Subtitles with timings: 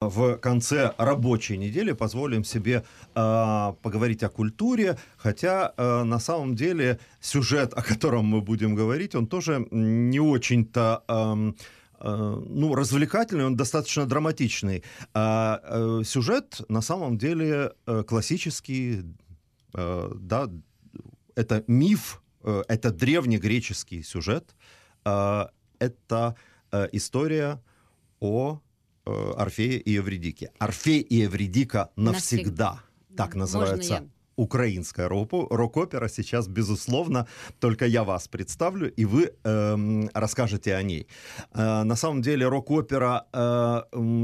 [0.00, 6.98] в конце рабочей недели позволим себе э, поговорить о культуре, хотя э, на самом деле
[7.20, 11.52] сюжет, о котором мы будем говорить, он тоже не очень-то э,
[12.02, 14.82] ну, развлекательный, он достаточно драматичный.
[15.12, 19.04] А сюжет на самом деле э, классический,
[19.74, 20.48] э, да,
[21.34, 24.54] это миф, э, это древнегреческий сюжет,
[25.04, 26.36] это
[26.92, 27.60] история
[28.20, 28.60] о
[29.36, 30.50] Орфея и Евредики.
[30.58, 32.80] Орфей и Евредика навсегда.
[32.80, 33.16] навсегда.
[33.16, 34.08] Так называется
[34.40, 37.26] украинская рок-опера сейчас, безусловно,
[37.58, 41.06] только я вас представлю, и вы э, расскажете о ней.
[41.52, 43.82] Э, на самом деле рок-опера, э,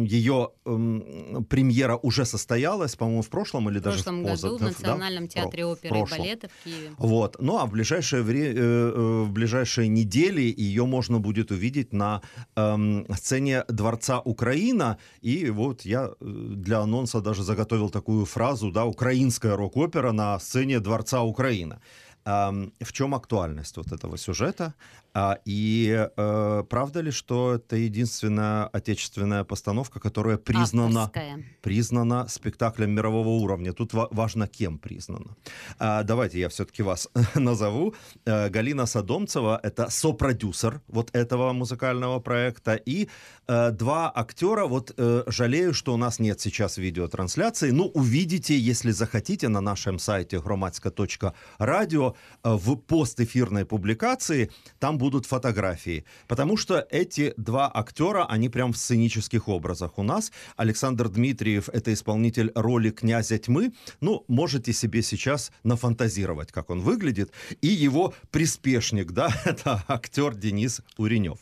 [0.08, 4.58] ее э, премьера уже состоялась, по-моему, в прошлом или в даже прошлом в поза, году
[4.58, 5.28] в Национальном да?
[5.28, 6.18] театре оперы прошлом.
[6.18, 6.90] и балета в Киеве.
[6.98, 7.36] Вот.
[7.40, 12.22] Ну а в ближайшее, вре- э, э, в ближайшие недели ее можно будет увидеть на
[12.56, 14.96] э, сцене Дворца Украина.
[15.20, 16.24] И вот я э,
[16.56, 21.80] для анонса даже заготовил такую фразу, да, украинская рок-опера, на сцене Дворца Украина.
[22.24, 24.74] В чем актуальность вот этого сюжета?
[25.18, 31.42] А, и э, правда ли, что это единственная отечественная постановка, которая признана, Авторская.
[31.62, 33.72] признана спектаклем мирового уровня?
[33.72, 35.34] Тут важно, кем признана.
[35.78, 37.94] А, давайте я все-таки вас назову.
[38.26, 42.74] Э, Галина Садомцева— это сопродюсер вот этого музыкального проекта.
[42.74, 43.08] И
[43.48, 44.94] э, два актера, вот
[45.26, 52.14] жалею, что у нас нет сейчас видеотрансляции, ну, увидите, если захотите, на нашем сайте громадска.радио
[52.44, 56.04] в постэфирной публикации, там будет будут фотографии.
[56.26, 60.32] Потому что эти два актера, они прям в сценических образах у нас.
[60.56, 63.72] Александр Дмитриев— это исполнитель роли князя тьмы.
[64.00, 67.30] Ну, можете себе сейчас нафантазировать, как он выглядит.
[67.62, 71.38] И его приспешник, да, это актер Денис Уренев.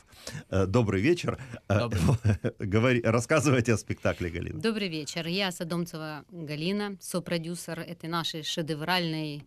[0.50, 1.38] Э, добрый вечер.
[1.68, 2.02] Э, Добрый.
[2.58, 4.60] Говори, рассказывайте о спектакле, Галина.
[4.60, 5.26] Добрый вечер.
[5.26, 9.42] Я Садомцева Галина, сопродюсер этой нашей шедевральной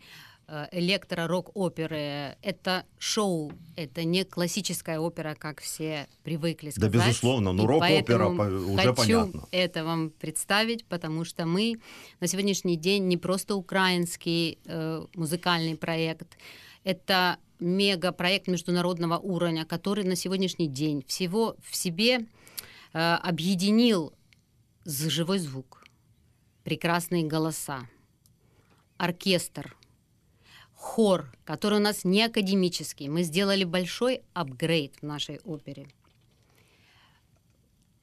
[0.72, 2.38] электро-рок-оперы.
[2.42, 6.92] Это шоу, это не классическая опера, как все привыкли сказать.
[6.92, 9.48] Да, безусловно, но рок-опера уже хочу понятно.
[9.52, 11.76] это вам представить, потому что мы
[12.20, 16.38] на сегодняшний день не просто украинский э, музыкальный проект,
[16.84, 22.26] это мега-проект международного уровня, который на сегодняшний день всего в себе
[22.94, 24.14] э, объединил
[24.86, 25.84] живой звук,
[26.64, 27.82] прекрасные голоса,
[28.98, 29.77] оркестр,
[30.78, 33.10] хор, который у нас не академический.
[33.10, 35.88] Мы сделали большой апгрейд в нашей опере.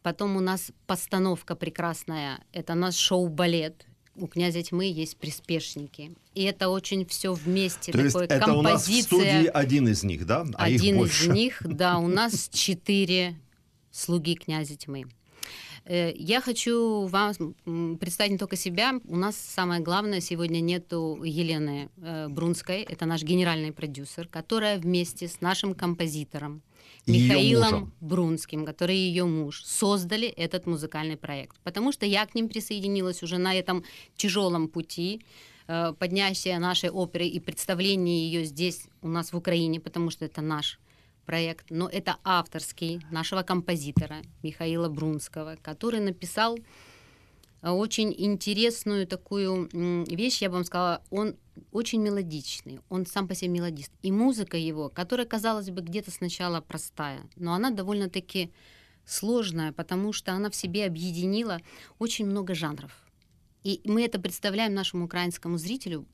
[0.03, 2.41] Потом у нас постановка прекрасная.
[2.53, 3.87] Это наш шоу-балет.
[4.17, 6.15] У князя тьмы есть приспешники.
[6.35, 7.91] И это очень все вместе.
[7.91, 8.59] То есть это композиция.
[8.59, 10.47] у нас в студии один из них, да?
[10.55, 11.99] А один из них, да.
[11.99, 13.37] У нас четыре
[13.91, 15.05] слуги князя тьмы.
[15.87, 19.01] Э, я хочу вам представить не только себя.
[19.07, 25.29] У нас самое главное сегодня нету Елены э, Брунской, это наш генеральный продюсер, которая вместе
[25.29, 26.63] с нашим композитором
[27.07, 31.57] Михаилом Брунским, который ее муж, создали этот музыкальный проект.
[31.63, 33.85] Потому что я к ним присоединилась уже на этом
[34.17, 35.21] тяжелом пути
[35.67, 40.41] э, поднятия нашей оперы и представления ее здесь у нас в Украине, потому что это
[40.41, 40.79] наш
[41.25, 46.59] проект, но это авторский нашего композитора Михаила Брунского, который написал
[47.63, 49.69] э, очень интересную такую
[50.07, 51.37] вещь, я бы вам сказала, он
[51.73, 53.93] очень мелодичный, он сам по себе мелодист.
[54.03, 58.53] И музыка его, которая, казалось бы, где-то сначала простая, но она довольно-таки
[59.05, 61.61] сложная, потому что она в себе объединила
[61.99, 62.93] очень много жанров.
[63.63, 66.07] И мы это представляем нашему украинскому зрителю,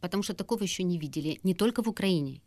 [0.00, 2.42] потому что такого еще не видели не только в Украине,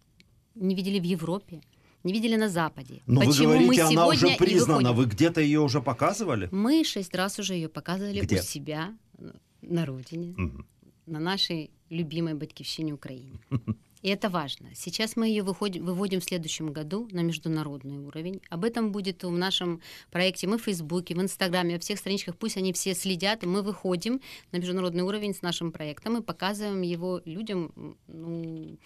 [0.56, 1.62] не видели в Европе,
[2.04, 3.02] не видели на Западе.
[3.06, 4.94] Но Почему вы говорите, мы она уже признана.
[4.94, 6.50] Вы где-то ее уже показывали?
[6.52, 8.40] Мы шесть раз уже ее показывали Где?
[8.40, 8.98] у себя
[9.62, 10.66] на родине, угу.
[11.06, 13.40] на нашей любимой батькивщине Украине.
[14.02, 14.70] И это важно.
[14.76, 18.42] Сейчас мы ее выходим, выводим в следующем году на международный уровень.
[18.50, 20.48] Об этом будет в нашем проекте.
[20.48, 22.38] Мы в Фейсбуке, в Инстаграме, во всех страничках.
[22.38, 23.44] Пусть они все следят.
[23.44, 24.22] Мы выходим
[24.54, 28.78] на международный уровень с нашим проектом и показываем его людям, ну,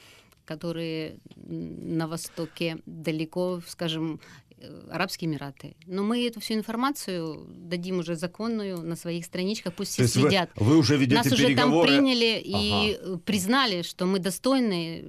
[0.45, 4.19] которые на востоке далеко, скажем,
[4.57, 5.75] э, Арабские Эмираты.
[5.85, 10.49] Но мы эту всю информацию дадим уже законную на своих страничках, пусть все следят.
[10.55, 11.89] Вы, вы уже ведете Нас переговоры.
[11.89, 13.17] уже там приняли и ага.
[13.19, 15.05] признали, что мы достойны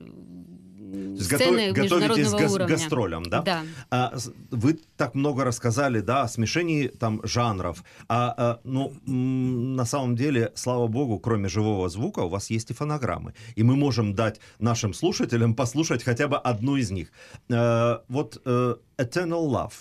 [1.20, 3.42] сцены готов, готовитесь к гастролям, да?
[3.42, 3.62] Да.
[3.90, 4.14] А,
[4.50, 7.84] вы так много рассказали, да, о смешении там жанров.
[8.08, 12.74] А, а ну, на самом деле, слава богу, кроме живого звука, у вас есть и
[12.74, 13.34] фонограммы.
[13.56, 17.12] И мы можем дать нашим слушателям послушать хотя бы одну из них.
[17.50, 19.72] А, вот uh, Eternal Love.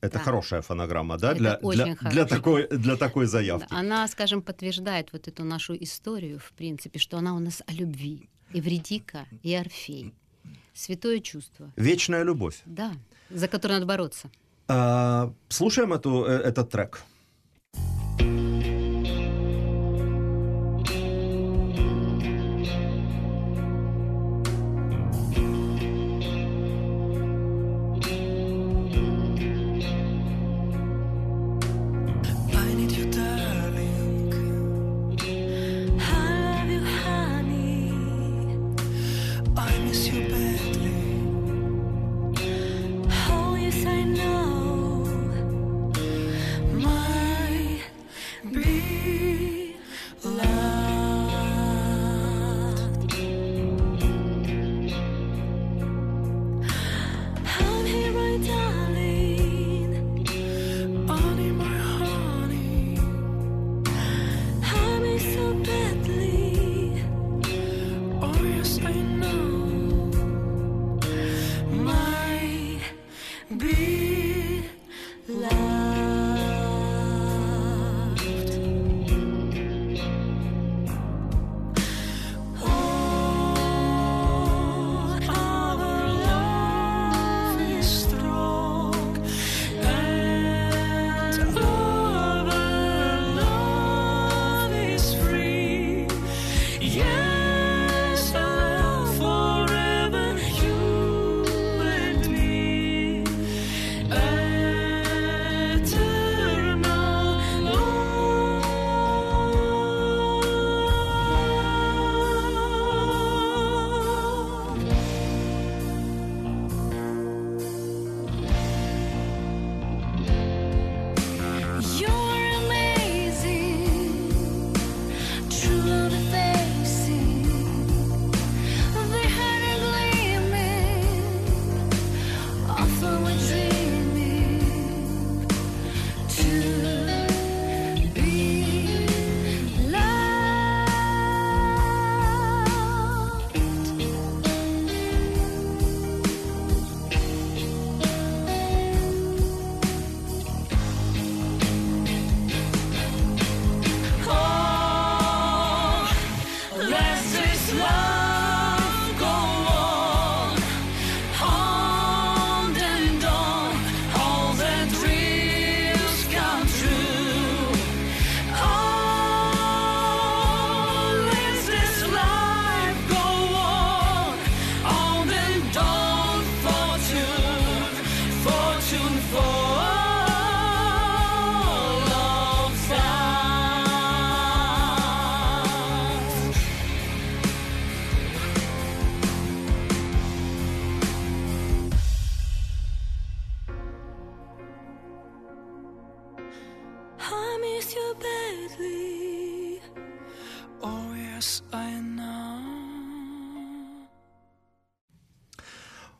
[0.00, 0.24] Это Да.
[0.24, 3.66] хорошая фонограмма, да, Это для, для, для, такой, для такой заявки.
[3.70, 8.28] Она, скажем, подтверждает вот эту нашу историю, в принципе, что она у нас о любви.
[8.52, 10.12] Эвредика и Орфей.
[10.74, 11.70] Святое чувство.
[11.76, 12.60] Вечная любовь.
[12.66, 12.92] Да,
[13.30, 14.28] за которое надо бороться.
[14.68, 17.02] А, слушаем эту, э, этот трек.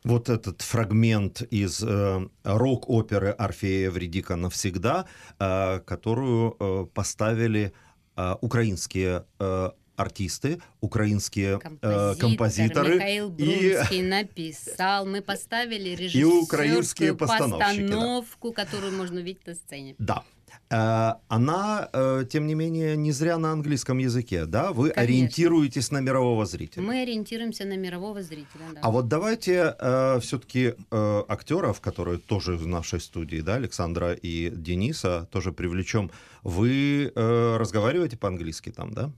[0.05, 5.07] Вот этот фрагмент из э, рок-оперы Орфея Эвредика навсегда,
[5.39, 7.73] э, которую э, поставили
[8.17, 15.07] э, украинские э, артисты, украинские э, композиторы Михаил и Брунский написал.
[15.07, 17.95] Мы поставили режиссерскую украинские постановщики, да.
[17.95, 19.95] постановку, которую можно увидеть на сцене.
[19.99, 20.23] Да.
[20.71, 24.73] Э, Она, э, тем не менее, не зря на английском языке, да?
[24.73, 25.03] Вы Конечно.
[25.03, 26.83] ориентируетесь на мирового зрителя.
[26.83, 28.63] Мы ориентируемся на мирового зрителя.
[28.75, 28.81] Да.
[28.83, 29.75] А вот давайте
[30.21, 36.11] все-таки актеров, которые тоже в нашей студии, да, Александра и Дениса, тоже привлечем.
[36.43, 39.11] Вы э, разговариваете по-английски там, да?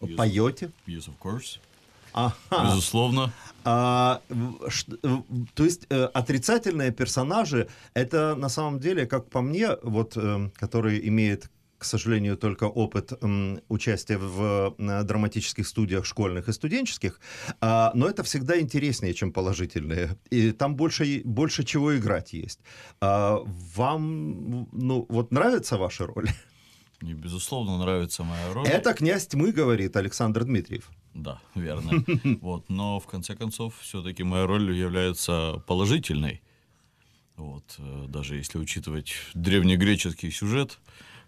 [0.00, 0.16] Yes.
[0.16, 0.70] Поете?
[0.86, 1.58] Yes, of course.
[2.14, 2.34] Ага.
[2.64, 3.32] Безусловно.
[3.64, 4.20] А,
[5.54, 11.08] то есть э, отрицательные персонажи это на самом деле, как по мне, вот, э, который
[11.08, 17.20] имеет к сожалению, только опыт м, участия в э, драматических студиях школьных и студенческих,
[17.60, 20.16] а, но это всегда интереснее, чем положительные.
[20.30, 22.60] И там больше, больше чего играть есть.
[23.02, 23.42] А,
[23.76, 26.28] вам, ну, вот нравится ваша роль?
[27.02, 28.66] Мне, безусловно, нравится моя роль.
[28.66, 30.90] Это князь тьмы, говорит Александр Дмитриев.
[31.14, 32.04] Да, верно.
[32.40, 36.42] Вот, но в конце концов, все-таки моя роль является положительной.
[37.36, 40.78] Вот, э, даже если учитывать древнегреческий сюжет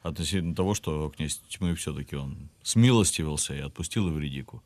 [0.03, 4.63] относительно того, что князь тьмы все-таки он смилостивился и отпустил Эвредику,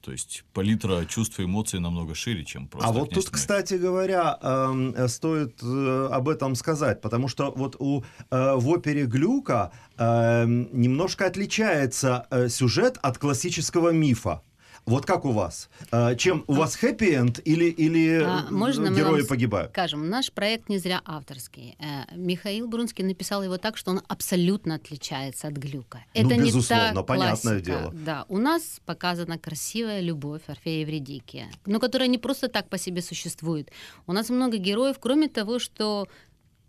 [0.00, 3.32] То есть палитра чувств и эмоций намного шире, чем просто А вот тут, Тимофей.
[3.32, 9.06] кстати говоря, эм, стоит э, об этом сказать, потому что вот у, э, в опере
[9.06, 14.42] Глюка эм, немножко отличается э, сюжет от классического мифа.
[14.86, 15.68] Вот как у вас?
[15.92, 19.70] Э, Чем у вас хэппи-энд или, или А, э, можно герои погибают?
[19.72, 21.76] Скажем, наш проект не зря авторский.
[21.78, 26.04] Э, Михаил Брунский написал его так, что он абсолютно отличается от Глюка.
[26.14, 27.60] Ну, Это не безусловно, та понятное классика.
[27.80, 27.92] дело.
[27.94, 32.78] Да, у нас показана красивая любовь Орфея и Евредики, но которая не просто так по
[32.78, 33.70] себе существует.
[34.06, 36.06] У нас много героев, кроме того, что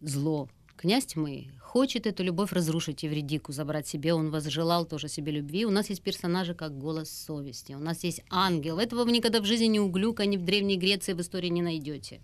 [0.02, 0.48] зло,
[0.78, 5.66] князь тьмы, хочет эту любовь разрушить Евредику, забрать себе, он возжелал тоже себе любви.
[5.66, 8.80] У нас есть персонажи как голос совести, у нас есть ангел.
[8.80, 11.62] Этого вы никогда в жизни ни у Глюка, ни в Древней Греции в истории не
[11.62, 12.22] найдете.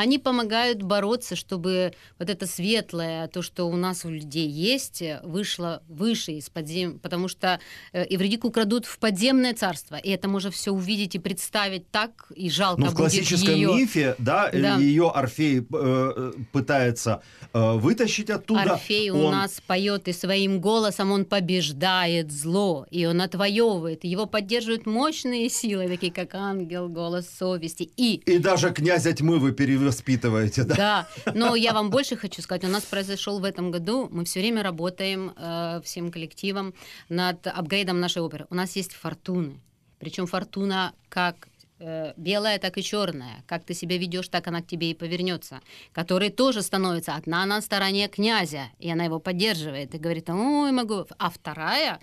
[0.00, 5.82] Они помогают бороться, чтобы вот это светлое, то, что у нас у людей есть, вышло
[5.88, 7.00] выше из подзем...
[7.00, 7.58] потому что
[7.92, 12.48] э, Евредику крадут в подземное царство, и это можно все увидеть и представить так, и
[12.48, 13.74] жалко Ну, в классическом её.
[13.74, 14.76] мифе, да, Да.
[14.76, 17.20] ее Орфей э, пытается
[17.52, 18.74] э, вытащить оттуда.
[18.74, 24.04] Орфей у Он- нас поет, и своим голосом он побеждает зло, и он отвоевывает.
[24.04, 27.90] Его поддерживают мощные силы, такие как ангел, голос совести.
[27.96, 29.52] И И даже князя тьмы вы
[29.88, 30.74] перевоспитываете, да?
[30.76, 32.64] Да, но я вам больше хочу сказать.
[32.64, 36.74] У нас произошел в этом году, мы все время работаем э, всем коллективом
[37.08, 38.46] над апгрейдом нашей оперы.
[38.50, 39.60] У нас есть фортуны.
[39.98, 41.48] Причем фортуна как
[41.80, 43.42] э, белая, так и черная.
[43.46, 45.60] Как ты себя ведешь, так она к тебе и повернется.
[45.92, 51.06] Который тоже становится одна на стороне князя, и она его поддерживает и говорит, ой, могу.
[51.18, 51.98] А вторая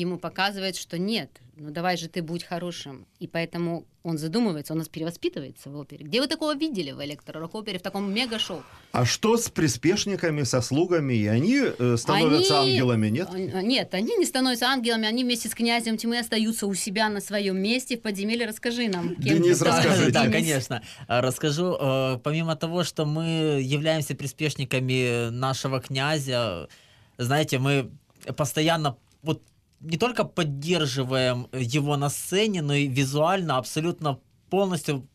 [0.00, 3.06] ему показывает, что нет, ну давай же ты будь хорошим.
[3.18, 6.04] И поэтому он задумывается, он нас перевоспитывается в опере.
[6.04, 8.62] Где вы такого видели в электророк-опере, в таком мега-шоу?
[8.92, 11.14] А что с приспешниками, со слугами?
[11.14, 13.28] И они э, становятся Они- ангелами, нет?
[13.32, 17.20] А, Нет, они не становятся ангелами, они вместе с князем тьмы остаются у себя на
[17.20, 18.46] своем месте в подземелье.
[18.46, 20.12] Расскажи нам, кем Денис, расскажите.
[20.12, 20.82] Да, конечно.
[21.08, 21.76] А, Расскажу.
[21.80, 26.68] Э, Помимо того, что мы являемся приспешниками нашего князя,
[27.16, 27.90] знаете, мы
[28.36, 29.42] постоянно вот
[29.86, 34.18] не только поддерживаем его на сцене, но и визуально абсолютно
[34.50, 35.08] полностью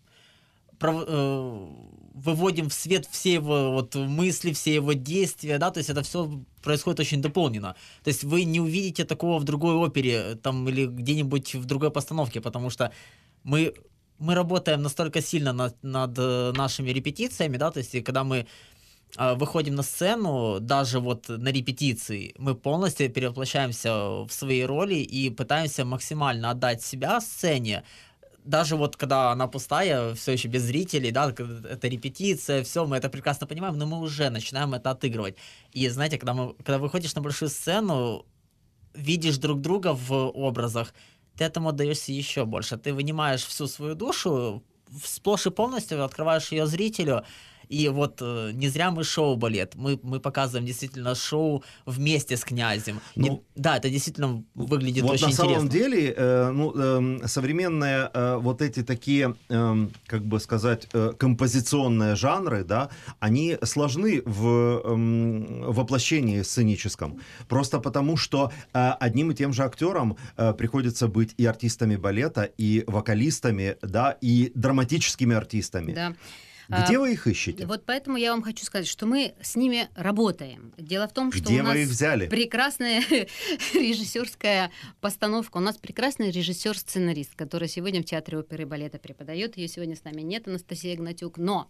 [0.81, 1.67] э,
[2.13, 6.43] выводим в свет все его вот мысли, все его действия, да, то есть это все
[6.63, 7.75] происходит очень дополнено.
[8.03, 12.41] То есть вы не увидите такого в другой опере там или где-нибудь в другой постановке,
[12.41, 12.91] потому что
[13.43, 13.73] мы
[14.19, 18.45] мы работаем настолько сильно над, над э, нашими репетициями, да, то есть когда мы э,
[19.17, 25.85] выходим на сцену, даже вот на репетиции, мы полностью перевоплощаемся в свои роли и пытаемся
[25.85, 27.83] максимально отдать себя сцене,
[28.43, 33.09] даже вот когда она пустая, все еще без зрителей, да, это репетиция, все, мы это
[33.09, 35.35] прекрасно понимаем, но мы уже начинаем это отыгрывать.
[35.71, 38.25] И знаете, когда, мы, когда выходишь на большую сцену,
[38.93, 40.93] видишь друг друга в образах,
[41.37, 42.77] ты этому отдаешься еще больше.
[42.77, 44.63] Ты вынимаешь всю свою душу,
[45.03, 47.23] сплошь и полностью открываешь ее зрителю.
[47.71, 49.75] И вот э, не зря мы шоу-балет.
[49.75, 52.99] Мы, мы показываем действительно шоу вместе с князем.
[53.15, 55.69] Не- Ну, да, это действительно выглядит вот очень на самом интересно.
[55.95, 62.15] деле, э, ну, эм, современные э, вот эти такие, эм, как бы сказать, э, композиционные
[62.15, 67.19] жанры, да, они сложны в эм, воплощении сценическом.
[67.47, 72.43] Просто потому, что э, одним и тем же актерам э, приходится быть и артистами балета,
[72.59, 75.93] и вокалистами, да, и драматическими артистами.
[75.93, 76.13] Да.
[76.71, 77.65] Где А, вы их ищете?
[77.65, 80.73] Вот поэтому я вам хочу сказать, что мы с ними работаем.
[80.77, 82.27] Дело в том, что Где у нас их взяли?
[82.29, 83.03] прекрасная
[83.73, 85.57] режиссерская постановка.
[85.57, 89.57] У нас прекрасный режиссер-сценарист, который сегодня в Театре оперы и балета преподает.
[89.57, 91.37] Ее сегодня с нами нет, Анастасия Гнатюк.
[91.37, 91.69] Но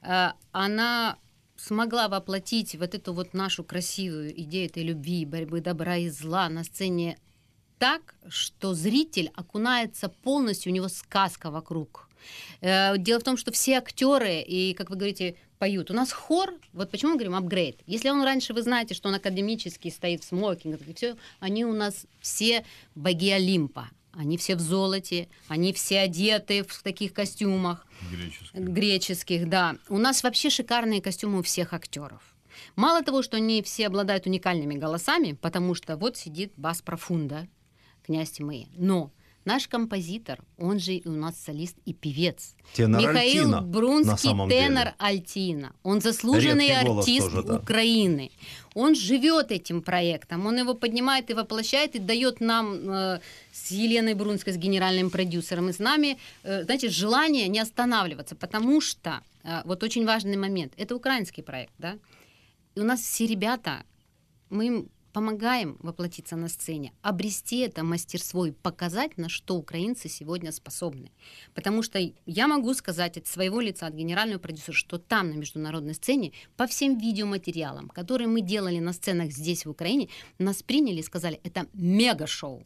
[0.00, 1.18] э, она
[1.56, 6.64] смогла воплотить вот эту вот нашу красивую идею этой любви, борьбы добра и зла на
[6.64, 7.18] сцене
[7.78, 12.07] так, что зритель окунается полностью, у него сказка вокруг.
[12.60, 15.90] Э, Дело в том, что все актеры, и, как вы говорите, поют.
[15.90, 17.80] У нас хор, вот почему мы говорим апгрейд.
[17.86, 21.72] Если он раньше, вы знаете, что он академический, стоит в смокингах, и все, они у
[21.72, 23.90] нас все боги Олимпа.
[24.12, 28.58] Они все в золоте, они все одеты в таких костюмах Греческий.
[28.58, 29.76] греческих, да.
[29.88, 32.34] У нас вообще шикарные костюмы у всех актеров.
[32.74, 37.46] Мало того, что они все обладают уникальными голосами, потому что вот сидит бас профунда,
[38.04, 38.66] князь тьмы.
[38.76, 39.12] Но
[39.48, 42.54] наш композитор, он же и у нас солист и певец.
[42.74, 44.94] Тенор Михаил Альтино, на Брунский, самом тенор деле.
[44.98, 45.72] Альтина.
[45.82, 47.56] Он заслуженный Редкий артист тоже, да.
[47.56, 48.30] Украины.
[48.74, 53.20] Он живет этим проектом, он его поднимает и воплощает, и дает нам э,
[53.52, 58.80] с Еленой Брунской, с генеральным продюсером, и с нами, э, знаете, желание не останавливаться, потому
[58.82, 59.10] что,
[59.44, 61.96] э, вот очень важный момент, это украинский проект, да,
[62.76, 63.82] и у нас все ребята,
[64.50, 70.52] мы им помогаем воплотиться на сцене, обрести это мастерство и показать, на что украинцы сегодня
[70.52, 71.10] способны.
[71.54, 75.94] Потому что я могу сказать от своего лица, от генерального продюсера, что там, на международной
[75.94, 80.08] сцене, по всем видеоматериалам, которые мы делали на сценах здесь, в Украине,
[80.38, 82.64] нас приняли и сказали, это мега-шоу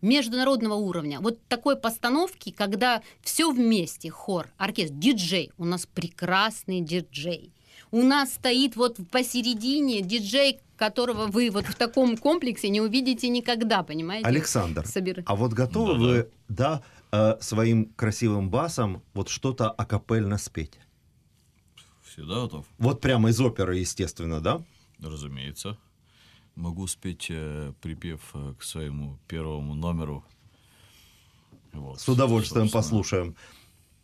[0.00, 1.18] международного уровня.
[1.18, 7.52] Вот такой постановки, когда все вместе, хор, оркестр, диджей, у нас прекрасный диджей.
[7.90, 13.82] У нас стоит вот посередине диджей, которого вы вот в таком комплексе не увидите никогда,
[13.82, 14.26] понимаете?
[14.26, 16.04] Александр, Собира- а вот готовы Да-да.
[16.06, 20.78] вы, да, э, своим красивым басом вот что-то акапельно спеть?
[22.02, 22.66] Всегда готов?
[22.78, 24.60] Вот прямо из оперы, естественно, да?
[25.00, 25.78] Разумеется.
[26.54, 30.24] Могу спеть э, припев э, к своему первому номеру.
[31.72, 32.82] Вот, С удовольствием собственно.
[32.82, 33.36] послушаем.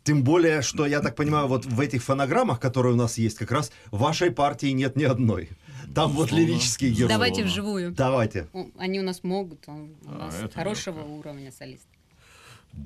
[0.05, 3.51] Тем более, что, я так понимаю, вот в этих фонограммах, которые у нас есть, как
[3.51, 5.49] раз вашей партии нет ни одной.
[5.95, 6.45] Там вот Безусловно.
[6.45, 7.09] лирические герои.
[7.09, 7.91] Давайте вживую.
[7.91, 8.47] Давайте.
[8.53, 11.11] О, Они у нас могут, он у А, нас это хорошего легко.
[11.15, 11.87] уровня солист.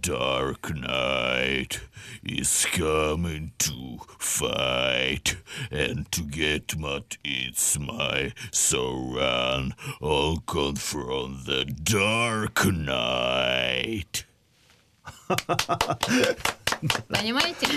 [0.01, 1.79] Dark night
[2.23, 5.35] is coming to fight,
[5.71, 14.25] and to get what it's my so run, I'll confront the dark night.
[17.07, 17.67] Понимаете?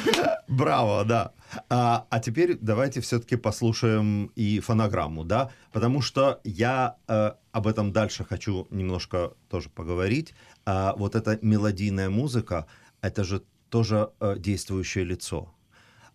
[0.49, 1.33] Браво, да.
[1.69, 7.93] А, а теперь давайте все-таки послушаем и фонограмму, да, потому что я э, об этом
[7.93, 10.35] дальше хочу немножко тоже поговорить.
[10.65, 12.67] А, вот эта мелодийная музыка,
[13.01, 15.55] это же тоже э, действующее лицо.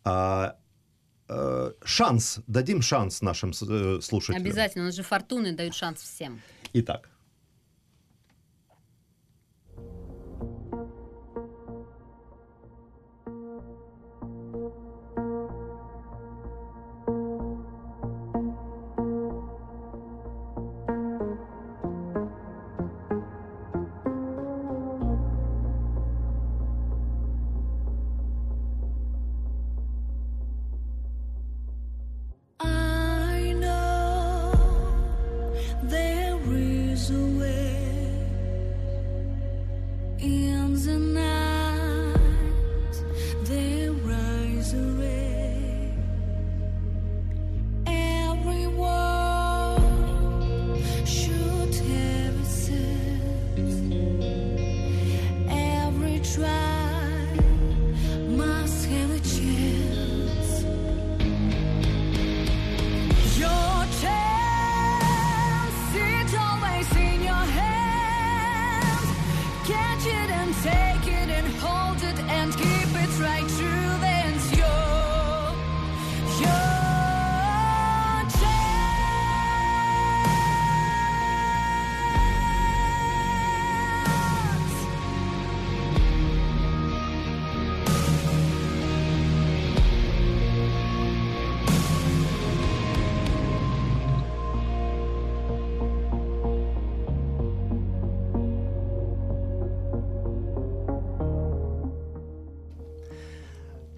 [0.03, 0.55] А,
[1.27, 4.41] э, шанс, дадим шанс нашим э, слушателям.
[4.41, 6.41] Обязательно, у нас же фортуны дают шанс всем.
[6.73, 7.09] Итак.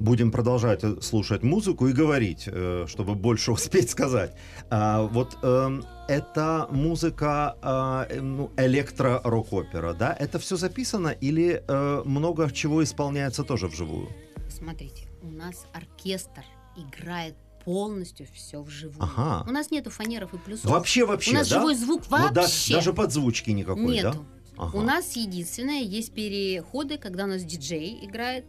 [0.09, 4.33] Будем продолжать э, слушать музыку и говорить, э, чтобы больше успеть сказать.
[4.71, 10.17] А, вот эм, эта музыка, а, э, ну, электро-рок-опера, да?
[10.19, 11.63] Это все записано или
[12.05, 14.09] много чего исполняется тоже вживую?
[14.49, 16.43] Смотрите, у нас оркестр
[16.75, 19.03] играет полностью все вживую.
[19.03, 19.45] Ага.
[19.47, 20.71] У нас нету фанеров и плюсов.
[20.71, 21.59] Вообще, вообще, У нас да?
[21.59, 24.25] живой звук Вот да- вообще даже подзвучки никакой, нету.
[24.57, 24.63] да?
[24.63, 24.75] Ага.
[24.75, 28.45] У нас единственное есть переходы, когда у нас диджей играет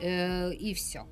[0.00, 1.06] э, и все.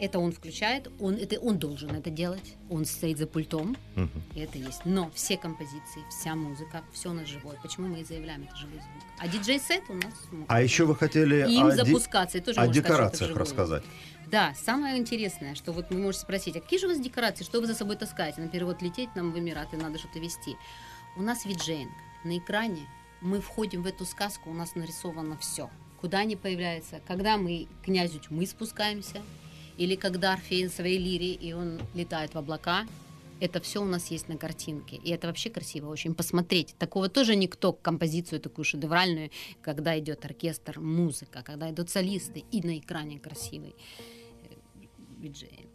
[0.00, 4.22] Это он включает, он это он должен это делать, он стоит за пультом, Мгм.
[4.36, 4.82] и это есть.
[4.84, 7.58] Но все композиции, вся музыка, все у нас живое.
[7.62, 9.02] Почему мы и заявляем это живой звук?
[9.18, 10.14] А диджей-сет у нас.
[10.30, 13.40] ну, А еще вы хотели им о, ди- запускаться, и тоже о сказать, декорациях вживую.
[13.40, 13.82] рассказать.
[14.30, 17.60] Да, самое интересное, что вот вы можете спросить, а какие же у вас декорации, что
[17.60, 18.40] вы за собой таскаете?
[18.40, 20.56] Например, вот лететь нам в Эмираты, надо что-то вести.
[21.16, 21.90] У нас виджейнг.
[22.22, 22.86] На экране
[23.20, 25.70] мы входим в эту сказку, у нас нарисовано все.
[26.00, 29.22] Куда они появляются, когда мы к князю тьмы спускаемся,
[29.76, 32.86] или когда Орфей на своей лире, и он летает в облака,
[33.40, 34.96] это все у нас есть на картинке.
[34.96, 36.74] И это вообще красиво очень посмотреть.
[36.78, 39.30] Такого тоже никто, композицию такую шедевральную,
[39.62, 43.74] когда идет оркестр, музыка, когда идут солисты, и на экране красивый
[44.42, 44.54] э,
[45.20, 45.68] виджеинг.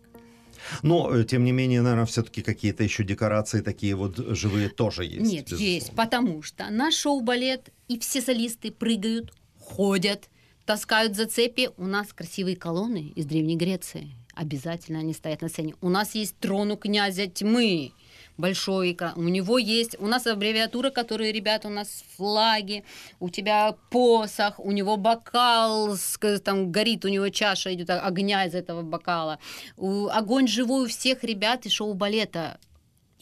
[0.81, 5.31] Но, э, тем не менее, наверное, все-таки какие-то еще декорации такие вот живые тоже есть.
[5.31, 5.63] Нет, безусловно.
[5.63, 9.33] есть, потому что на шоу-балет и все солисты прыгают,
[9.63, 10.29] ходят,
[10.65, 11.69] таскают за цепи.
[11.77, 14.11] У нас красивые колонны из Древней Греции.
[14.35, 15.75] Обязательно они стоят на сцене.
[15.81, 17.91] У нас есть трон у князя тьмы.
[18.37, 19.13] большой экран.
[19.15, 22.83] У него есть, у нас аббревиатура, которые ребята, у нас флаги,
[23.19, 25.95] у тебя посох, у него бокал,
[26.43, 29.37] там горит, у него чаша идет огня из этого бокала.
[29.77, 32.59] Огонь живой у всех ребят и шоу-балета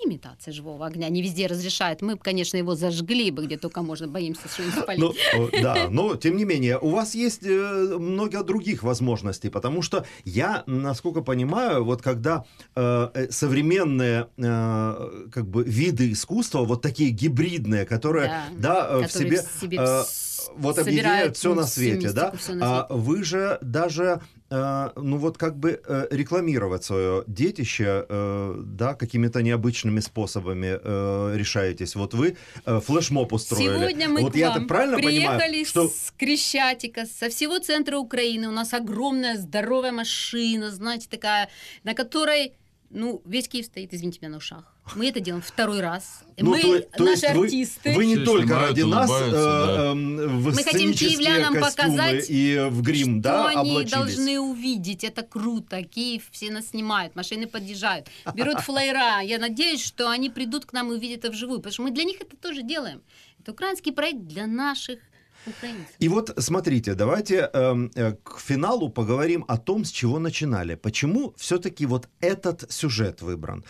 [0.06, 2.02] имитация живого огня не везде разрешают.
[2.02, 5.02] Мы, конечно, его зажгли бы, где только можно, боимся что-нибудь спалить.
[5.34, 10.06] Ну, да, но тем не менее, у вас есть э, много других возможностей, потому что
[10.26, 17.12] я, насколько понимаю, вот когда э, э, современные э, как бы виды искусства, вот такие
[17.12, 19.80] гибридные, которые, да, э, в себе, в себе
[20.56, 25.58] вот объединяют все на свете, да, всё на а вы же даже ну вот как
[25.58, 31.96] бы э, рекламировать свое детище, э, да, какими-то необычными способами э, решаетесь.
[31.96, 32.36] Вот вы
[32.66, 33.78] э, флешмоб устроили.
[33.78, 37.98] Сегодня мы вот к я вам правильно приехали понимаю, что с Крещатика, со всего центра
[37.98, 38.50] Украины.
[38.50, 41.50] У нас огромная здоровая машина, знаете, такая,
[41.84, 42.54] на которой,
[42.90, 44.76] ну, весь Киев стоит, извините меня, на ушах.
[44.96, 46.22] Мы это делаем второй раз.
[46.38, 47.94] Ну, мы, то, то наши есть вы, артисты.
[47.96, 49.92] вы не Все только ради нас э, да.
[49.92, 53.92] эм, в Мы хотим киевлянам показать, и в грим, что да, они облачились.
[53.92, 55.04] должны увидеть.
[55.04, 55.84] Это круто.
[55.84, 59.22] Киев все нас снимают, машины подъезжают, берут флайера.
[59.22, 62.04] Я надеюсь, что они придут к нам и увидят это вживую, потому что мы для
[62.04, 63.02] них это тоже делаем.
[63.40, 65.00] Это украинский проект для наших
[65.48, 65.96] украинцев.
[66.00, 70.76] И вот смотрите, давайте эм, э, к финалу поговорим о том, с чего начинали.
[70.76, 73.64] Почему все-таки вот этот сюжет выбран?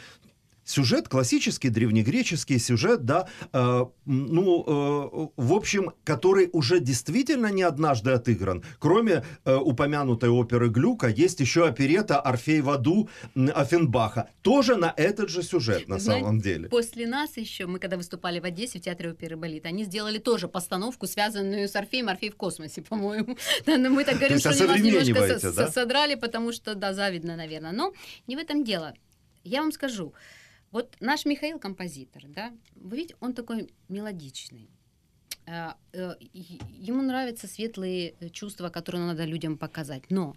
[0.71, 8.12] Сюжет классический, древнегреческий сюжет, да, э, ну, э, в общем, который уже действительно не однажды
[8.12, 8.63] отыгран.
[8.79, 14.29] Кроме э, упомянутой оперы Глюка, есть еще оперета «Орфей в аду» м, Оффенбаха.
[14.43, 16.69] Тоже на этот же сюжет, на знаете, самом деле.
[16.69, 20.47] После нас еще, мы когда выступали в Одессе в театре оперы «Балет», они сделали тоже
[20.47, 23.38] постановку, связанную с Орфеем, Орфей в космосе, по-моему.
[23.65, 25.67] Да, но мы так говорим, что они нас немножко да?
[25.67, 27.73] со- содрали, потому что, да, завидно, наверное.
[27.73, 27.91] Но
[28.27, 28.93] не в этом дело.
[29.43, 30.13] Я вам скажу,
[30.71, 34.69] вот наш Михаил композитор, да, вы видите, он такой мелодичный.
[35.45, 40.36] А, э, Ему нравятся светлые э, чувства, которые надо людям показать, но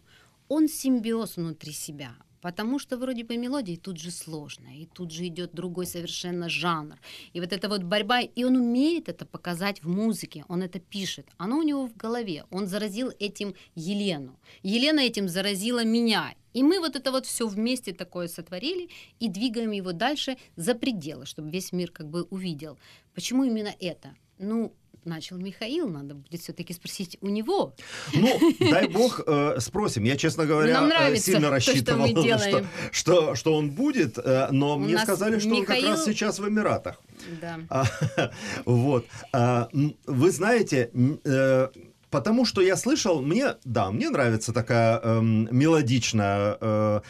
[0.49, 2.17] он симбиоз внутри себя.
[2.45, 6.97] Потому что вроде бы мелодии тут же сложно, и тут же идет другой совершенно жанр.
[7.33, 11.27] И вот эта вот борьба, и он умеет это показать в музыке, он это пишет.
[11.39, 12.45] Оно у него в голове.
[12.51, 14.39] Он заразил этим Елену.
[14.63, 16.35] Елена этим заразила меня.
[16.53, 21.25] И мы вот это вот все вместе такое сотворили и двигаем его дальше за пределы,
[21.25, 22.79] чтобы весь мир как бы увидел.
[23.15, 24.15] Почему именно это?
[24.37, 24.75] Ну,
[25.07, 27.75] начал Михаил, надо будет все-таки спросить у него.
[28.15, 30.05] Ну, дай бог, э, спросим.
[30.05, 32.69] Я, честно говоря, Нам э, нравится сильно то, что рассчитывал, мы что, делаем.
[32.93, 36.39] что, что он будет, э, но У мне сказали, что он как Михаил- раз сейчас
[36.39, 37.01] в Эмиратах.
[37.41, 37.61] Да.
[37.71, 37.85] А,
[38.65, 39.07] Вот.
[39.33, 39.69] А,
[40.07, 40.91] Вы знаете,
[41.25, 41.69] э,
[42.11, 47.01] потому что я слышал, мне, да, мне нравится такая эм, мелодичная, э,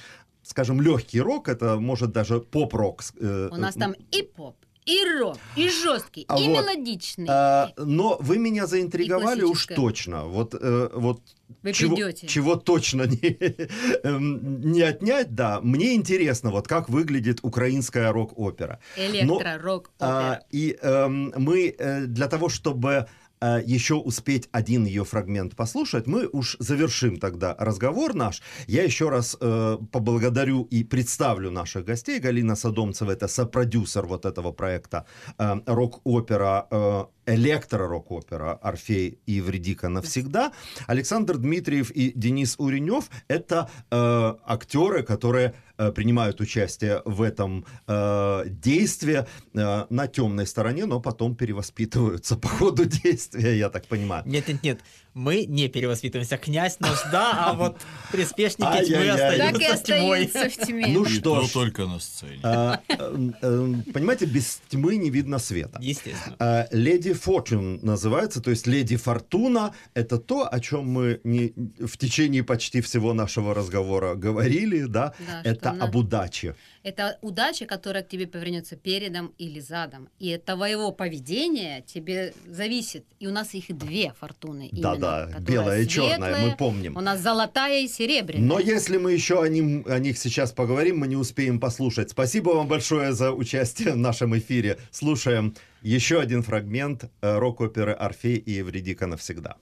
[0.43, 3.03] скажем, легкий рок, это может даже поп-рок.
[3.21, 7.27] э, У нас там и поп, и рок, и жесткий, А и вот, мелодичный.
[7.29, 10.27] А, но вы меня заинтриговали уж точно.
[10.27, 11.23] Вот, э, вот
[11.63, 12.27] Вы чего, придете.
[12.27, 13.37] чего точно не,
[14.03, 15.61] эм, не отнять, да.
[15.63, 18.79] Мне интересно, вот как выглядит украинская рок-опера.
[18.97, 23.09] Электро, рок, А, и эм, мы э, для того, чтобы
[23.45, 28.43] э, еще успеть один ее фрагмент послушать, мы уж завершим тогда разговор наш.
[28.67, 32.21] Я еще раз э, поблагодарю и представлю наших гостей.
[32.21, 35.05] Галина Садомцева это сопродюсер вот этого проекта
[35.39, 40.53] э, рок-опера э, электро-рок-опера «Орфей и Евредика навсегда».
[40.87, 48.45] Александр Дмитриев и Денис Уренев– это э, актеры, которые э, принимают участие в этом э,
[48.47, 54.23] действии э, на темной стороне, но потом перевоспитываются по ходу действия, я так понимаю.
[54.27, 54.81] Нет, нет, нет.
[55.15, 56.37] Мы не перевоспитываемся.
[56.37, 57.77] Князь наш, да, а вот
[58.11, 59.39] приспешники тьмы Ай-яй-яй.
[59.39, 60.49] Так и остаются тьмой.
[60.51, 60.87] в тьме.
[60.89, 62.41] Ну что то ж, только на сцене.
[62.43, 62.95] э, э,
[63.43, 65.79] э, понимаете, без тьмы не видно света.
[65.81, 66.37] Естественно.
[66.41, 71.97] Э, Леди Фортун называется, то есть Леди Фортуна– это то, о чем мы не, в
[71.97, 76.57] течение почти всего нашего разговора говорили, да, Да, это она- об удаче.
[76.83, 80.09] Это удача, которая к тебе повернется передом или задом.
[80.19, 83.07] И от твоего поведения тебе зависит.
[83.21, 84.69] И у нас их две фортуны.
[84.71, 86.97] именно, Которая белая и черная, мы помним.
[86.97, 88.47] У нас золотая и серебряная.
[88.47, 92.11] Но если мы еще о, ним, о них сейчас поговорим, мы не успеем послушать.
[92.11, 94.79] Спасибо вам большое за участие в нашем эфире.
[94.91, 99.57] Слушаем еще один фрагмент э, рок-оперы «Орфей и Евредика навсегда».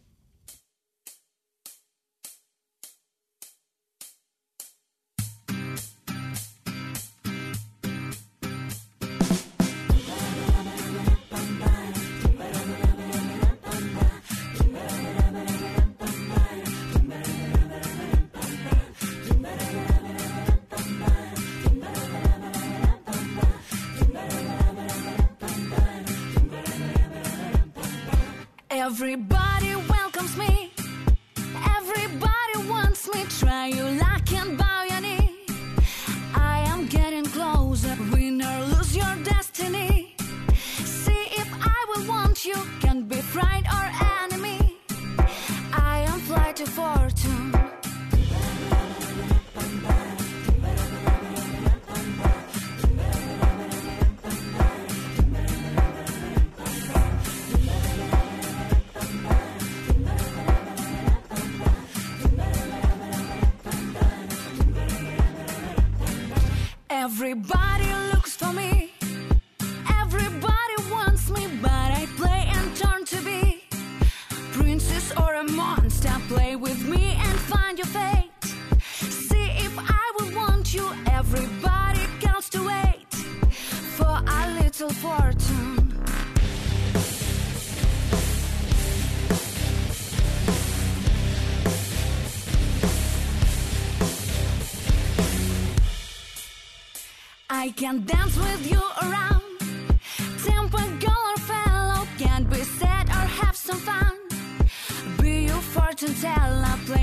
[106.03, 107.02] Until tell our brain.